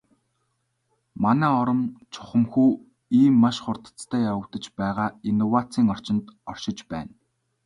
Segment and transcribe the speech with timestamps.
[1.23, 1.81] Манай орон
[2.13, 2.69] чухамхүү
[3.19, 7.13] ийм маш хурдацтай явагдаж байгаа инновацийн орчинд оршиж байна.